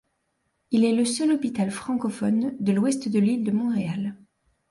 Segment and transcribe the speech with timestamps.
[0.71, 4.15] Il est le seul hôpital francophone de l'ouest de l'île de Montréal.